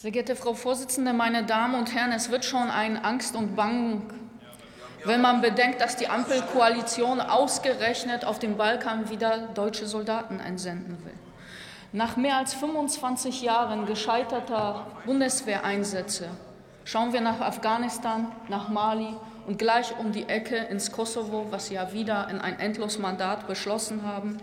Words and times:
Sehr 0.00 0.12
geehrte 0.12 0.36
Frau 0.36 0.54
Vorsitzende, 0.54 1.12
meine 1.12 1.42
Damen 1.42 1.74
und 1.74 1.92
Herren, 1.92 2.12
es 2.12 2.30
wird 2.30 2.44
schon 2.44 2.70
ein 2.70 3.04
Angst 3.04 3.34
und 3.34 3.56
Bang, 3.56 4.02
wenn 5.04 5.20
man 5.20 5.40
bedenkt, 5.40 5.80
dass 5.80 5.96
die 5.96 6.06
Ampelkoalition 6.06 7.20
ausgerechnet 7.20 8.24
auf 8.24 8.38
dem 8.38 8.56
Balkan 8.56 9.10
wieder 9.10 9.48
deutsche 9.54 9.88
Soldaten 9.88 10.38
entsenden 10.38 11.04
will. 11.04 11.14
Nach 11.90 12.16
mehr 12.16 12.36
als 12.36 12.54
25 12.54 13.42
Jahren 13.42 13.86
gescheiterter 13.86 14.86
Bundeswehreinsätze 15.04 16.28
schauen 16.84 17.12
wir 17.12 17.20
nach 17.20 17.40
Afghanistan, 17.40 18.30
nach 18.48 18.68
Mali 18.68 19.16
und 19.48 19.58
gleich 19.58 19.98
um 19.98 20.12
die 20.12 20.28
Ecke 20.28 20.58
ins 20.58 20.92
Kosovo, 20.92 21.48
was 21.50 21.70
ja 21.70 21.92
wieder 21.92 22.28
in 22.30 22.40
ein 22.40 22.60
Endlosmandat 22.60 23.48
beschlossen 23.48 24.04
haben. 24.04 24.38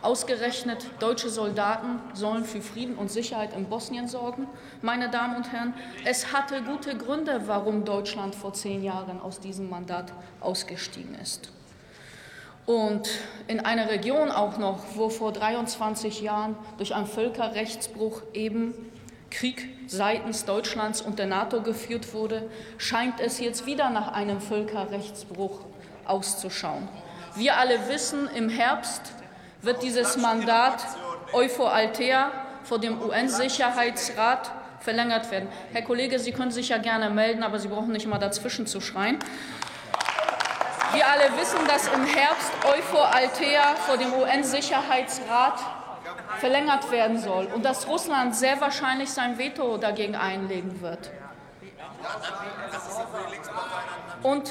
Ausgerechnet 0.00 0.86
deutsche 1.00 1.28
Soldaten 1.28 2.00
sollen 2.14 2.44
für 2.44 2.60
Frieden 2.60 2.94
und 2.94 3.10
Sicherheit 3.10 3.52
in 3.56 3.64
Bosnien 3.68 4.06
sorgen. 4.06 4.46
Meine 4.80 5.10
Damen 5.10 5.36
und 5.36 5.52
Herren, 5.52 5.74
es 6.04 6.32
hatte 6.32 6.62
gute 6.62 6.96
Gründe, 6.96 7.42
warum 7.46 7.84
Deutschland 7.84 8.36
vor 8.36 8.52
zehn 8.52 8.84
Jahren 8.84 9.20
aus 9.20 9.40
diesem 9.40 9.68
Mandat 9.68 10.12
ausgestiegen 10.40 11.16
ist. 11.16 11.50
Und 12.64 13.08
in 13.48 13.60
einer 13.60 13.90
Region 13.90 14.30
auch 14.30 14.58
noch, 14.58 14.78
wo 14.94 15.08
vor 15.08 15.32
23 15.32 16.20
Jahren 16.20 16.54
durch 16.76 16.94
einen 16.94 17.06
Völkerrechtsbruch 17.06 18.22
eben 18.34 18.74
Krieg 19.30 19.68
seitens 19.88 20.44
Deutschlands 20.44 21.00
und 21.00 21.18
der 21.18 21.26
NATO 21.26 21.60
geführt 21.62 22.14
wurde, 22.14 22.48
scheint 22.76 23.20
es 23.20 23.40
jetzt 23.40 23.66
wieder 23.66 23.90
nach 23.90 24.12
einem 24.12 24.40
Völkerrechtsbruch 24.40 25.60
auszuschauen. 26.04 26.88
Wir 27.34 27.56
alle 27.56 27.88
wissen, 27.88 28.28
im 28.34 28.48
Herbst 28.48 29.12
wird 29.62 29.82
dieses 29.82 30.16
Mandat 30.16 30.84
Euphor 31.32 31.72
Altea 31.72 32.30
vor 32.62 32.78
dem 32.78 33.00
UN-Sicherheitsrat 33.02 34.50
verlängert 34.80 35.30
werden. 35.30 35.48
Herr 35.72 35.82
Kollege, 35.82 36.18
Sie 36.18 36.32
können 36.32 36.50
sich 36.50 36.68
ja 36.68 36.78
gerne 36.78 37.10
melden, 37.10 37.42
aber 37.42 37.58
Sie 37.58 37.68
brauchen 37.68 37.92
nicht 37.92 38.04
immer 38.04 38.18
dazwischen 38.18 38.66
zu 38.66 38.80
schreien. 38.80 39.18
Wir 40.92 41.06
alle 41.06 41.36
wissen, 41.38 41.58
dass 41.66 41.88
im 41.88 42.06
Herbst 42.06 42.50
Euphor 42.64 43.14
Altea 43.14 43.74
vor 43.76 43.98
dem 43.98 44.12
UN-Sicherheitsrat 44.12 45.60
verlängert 46.38 46.90
werden 46.90 47.18
soll 47.18 47.46
und 47.46 47.64
dass 47.64 47.86
Russland 47.88 48.34
sehr 48.34 48.60
wahrscheinlich 48.60 49.10
sein 49.10 49.38
Veto 49.38 49.76
dagegen 49.76 50.16
einlegen 50.16 50.80
wird. 50.80 51.10
Und 54.22 54.50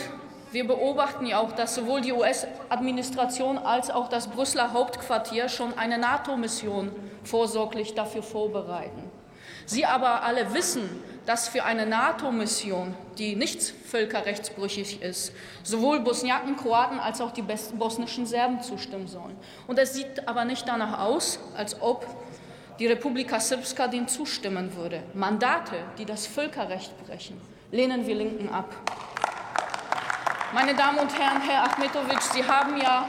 wir 0.58 0.66
beobachten 0.66 1.28
ja 1.28 1.38
auch, 1.38 1.52
dass 1.52 1.76
sowohl 1.76 2.02
die 2.02 2.12
US-Administration 2.14 3.60
als 3.60 3.92
auch 3.92 4.10
das 4.10 4.28
Brüsseler 4.28 4.74
Hauptquartier 4.74 5.50
schon 5.50 5.78
eine 5.78 6.00
NATO-Mission 6.00 6.92
vorsorglich 7.24 7.94
dafür 7.94 8.24
vorbereiten. 8.24 9.04
Sie 9.68 9.86
aber 9.86 10.24
alle 10.24 10.56
wissen, 10.56 10.90
dass 11.28 11.48
für 11.48 11.64
eine 11.64 11.86
NATO-Mission, 11.86 12.96
die 13.20 13.36
nicht 13.36 13.62
völkerrechtsbrüchig 13.62 15.04
ist, 15.04 15.32
sowohl 15.62 16.00
Bosniaken, 16.00 16.58
Kroaten 16.58 17.00
als 17.00 17.22
auch 17.22 17.34
die 17.34 17.44
bosnischen 17.44 18.26
Serben 18.26 18.60
zustimmen 18.64 19.08
sollen. 19.08 19.36
Und 19.68 19.78
es 19.78 19.94
sieht 19.94 20.28
aber 20.28 20.44
nicht 20.44 20.68
danach 20.68 21.06
aus, 21.06 21.38
als 21.56 21.80
ob 21.84 22.04
die 22.80 22.88
Republika 22.88 23.40
Srpska 23.40 23.88
dem 23.90 24.08
zustimmen 24.08 24.76
würde. 24.76 25.04
Mandate, 25.14 25.76
die 26.00 26.06
das 26.06 26.26
Völkerrecht 26.26 26.98
brechen, 27.06 27.40
lehnen 27.72 28.08
wir 28.08 28.16
Linken 28.16 28.50
ab. 28.50 28.74
Meine 30.54 30.74
Damen 30.76 31.00
und 31.00 31.20
Herren, 31.20 31.42
Herr 31.42 31.64
Achmetovic, 31.64 32.22
Sie 32.22 32.42
haben 32.42 32.78
ja 32.78 33.06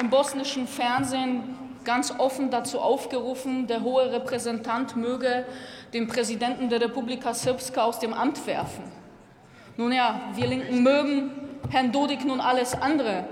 im 0.00 0.08
bosnischen 0.08 0.66
Fernsehen 0.66 1.54
ganz 1.84 2.14
offen 2.16 2.50
dazu 2.50 2.80
aufgerufen, 2.80 3.66
der 3.66 3.82
hohe 3.82 4.10
Repräsentant 4.10 4.96
möge 4.96 5.44
den 5.92 6.08
Präsidenten 6.08 6.70
der 6.70 6.80
Republika 6.80 7.34
Srpska 7.34 7.82
aus 7.82 7.98
dem 7.98 8.14
Amt 8.14 8.46
werfen. 8.46 8.84
Nun 9.76 9.92
ja, 9.92 10.18
wir 10.34 10.46
Linken 10.46 10.82
mögen 10.82 11.30
Herrn 11.68 11.92
Dodik 11.92 12.24
nun 12.24 12.40
alles 12.40 12.74
andere. 12.74 13.24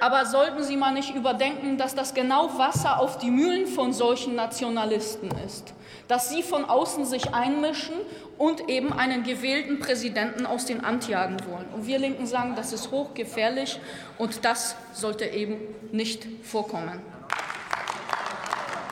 Aber 0.00 0.26
sollten 0.26 0.62
Sie 0.62 0.76
mal 0.76 0.92
nicht 0.92 1.14
überdenken, 1.14 1.78
dass 1.78 1.94
das 1.94 2.14
genau 2.14 2.58
Wasser 2.58 3.00
auf 3.00 3.18
die 3.18 3.30
Mühlen 3.30 3.66
von 3.66 3.92
solchen 3.92 4.34
Nationalisten 4.34 5.30
ist? 5.46 5.72
Dass 6.08 6.28
sie 6.28 6.42
von 6.42 6.64
außen 6.64 7.04
sich 7.04 7.34
einmischen 7.34 7.94
und 8.38 8.68
eben 8.68 8.92
einen 8.92 9.22
gewählten 9.22 9.80
Präsidenten 9.80 10.46
aus 10.46 10.66
dem 10.66 10.84
Amt 10.84 11.08
jagen 11.08 11.38
wollen. 11.50 11.66
Und 11.74 11.86
wir 11.86 11.98
Linken 11.98 12.26
sagen, 12.26 12.54
das 12.54 12.72
ist 12.72 12.90
hochgefährlich 12.90 13.80
und 14.18 14.44
das 14.44 14.76
sollte 14.92 15.24
eben 15.24 15.56
nicht 15.92 16.26
vorkommen. 16.42 17.15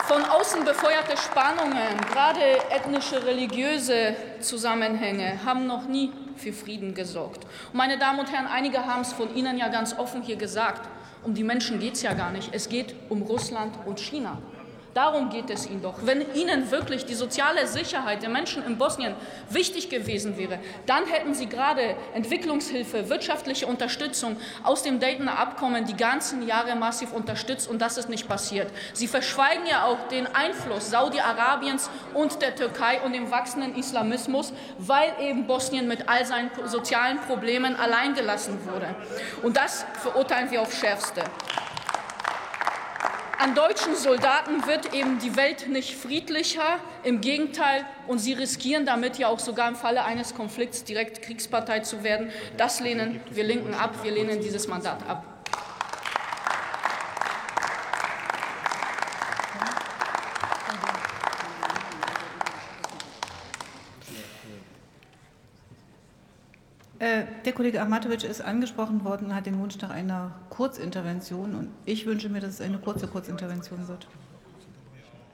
Von 0.07 0.23
außen 0.23 0.67
befeuerte 0.67 1.17
Spannungen, 1.17 1.97
gerade 2.13 2.41
ethnische, 2.71 3.25
religiöse 3.25 4.15
Zusammenhänge, 4.39 5.43
haben 5.47 5.67
noch 5.67 5.89
nie 5.89 6.13
für 6.37 6.53
Frieden 6.53 6.93
gesorgt. 6.93 7.45
Und 7.73 7.79
meine 7.79 7.97
Damen 7.97 8.21
und 8.21 8.31
Herren, 8.31 8.47
einige 8.47 8.85
haben 8.85 9.01
es 9.01 9.15
von 9.15 9.35
Ihnen 9.35 9.57
ja 9.57 9.69
ganz 9.69 9.99
offen 9.99 10.21
hier 10.21 10.37
gesagt. 10.37 10.87
Um 11.23 11.33
die 11.33 11.43
Menschen 11.43 11.81
geht 11.81 11.95
es 11.95 12.03
ja 12.03 12.13
gar 12.13 12.33
nicht. 12.33 12.51
Es 12.53 12.69
geht 12.69 12.95
um 13.09 13.23
Russland 13.23 13.79
und 13.87 13.99
China. 13.99 14.43
Darum 14.95 15.29
geht 15.29 15.51
es 15.51 15.67
Ihnen 15.67 15.83
doch. 15.83 15.95
Wenn 16.03 16.33
Ihnen 16.35 16.71
wirklich 16.71 17.05
die 17.05 17.15
soziale 17.15 17.67
Sicherheit 17.67 18.23
der 18.23 18.29
Menschen 18.29 18.65
in 18.65 18.79
Bosnien 18.79 19.17
wichtig 19.51 19.91
gewesen 19.91 20.39
wäre, 20.39 20.61
dann 20.87 21.07
hätten 21.07 21.35
Sie 21.35 21.49
gerade 21.49 21.97
Entwicklungshilfe, 22.15 23.09
wirtschaftliche 23.09 23.67
Unterstützung 23.67 24.37
aus 24.63 24.85
dem 24.85 25.01
Daytoner 25.01 25.37
Abkommen 25.37 25.85
die 25.85 25.97
ganzen 25.97 26.47
Jahre 26.47 26.77
massiv 26.77 27.13
unterstützt 27.13 27.69
und 27.69 27.83
das 27.83 27.99
ist 27.99 28.09
nicht 28.09 28.29
passiert. 28.29 28.71
Sie 28.93 29.09
verschweigen 29.09 29.67
ja 29.69 29.85
auch 29.85 30.07
den 30.09 30.29
Einfluss 30.33 30.91
Saudi-Arabiens 30.91 31.91
und 32.15 32.41
der 32.41 32.55
Türkei 32.55 33.01
und 33.01 33.15
dem 33.15 33.33
wachsenden 33.33 33.75
Islamismus, 33.75 34.53
weil 34.79 35.13
eben 35.21 35.49
Bosnien 35.49 35.89
mit 35.89 36.09
all 36.09 36.25
seinen 36.25 36.51
sozialen 36.67 37.19
Problemen 37.19 37.75
alleingelassen 37.75 38.65
wurde. 38.65 38.95
Und 39.43 39.57
das 39.57 39.85
verurteilen 40.01 40.53
wir 40.53 40.63
aufs 40.63 40.79
Schärfste. 40.79 41.25
An 43.45 43.55
deutschen 43.55 43.95
Soldaten 43.95 44.67
wird 44.67 44.95
eben 44.95 45.19
die 45.19 45.37
Welt 45.37 45.69
nicht 45.69 45.97
friedlicher, 45.97 46.79
im 47.03 47.21
Gegenteil, 47.21 47.85
und 48.07 48.19
sie 48.19 48.33
riskieren 48.33 48.87
damit 48.87 49.19
ja 49.19 49.29
auch 49.29 49.39
sogar 49.39 49.69
im 49.69 49.77
Falle 49.77 50.03
eines 50.03 50.35
Konflikts 50.35 50.85
direkt 50.85 51.21
Kriegspartei 51.21 51.81
zu 51.81 52.03
werden. 52.03 52.31
Das 52.57 52.81
lehnen 52.81 53.21
wir 53.31 53.45
Linken 53.45 53.75
ab, 53.75 53.97
wir 54.03 54.13
lehnen 54.13 54.41
dieses 54.41 54.67
Mandat 54.67 55.07
ab. 55.07 55.34
Der 67.45 67.53
Kollege 67.53 67.81
Ahmatovic 67.81 68.25
ist 68.25 68.41
angesprochen 68.41 69.05
worden 69.05 69.27
und 69.27 69.35
hat 69.35 69.47
den 69.47 69.59
Wunsch 69.59 69.79
nach 69.81 69.91
einer 69.91 70.33
Kurzintervention. 70.51 71.55
Und 71.55 71.69
ich 71.85 72.07
wünsche 72.07 72.29
mir, 72.29 72.41
dass 72.41 72.55
es 72.55 72.61
eine 72.61 72.79
kurze 72.79 73.07
Kurzintervention 73.07 73.89
wird. 73.89 74.07